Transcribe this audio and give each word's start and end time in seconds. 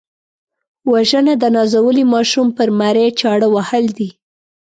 وژنه 0.91 1.33
د 1.39 1.43
نازولي 1.55 2.03
ماشوم 2.13 2.47
پر 2.57 2.67
مرۍ 2.79 3.07
چاړه 3.19 3.47
وهل 3.55 3.85
دي 3.97 4.09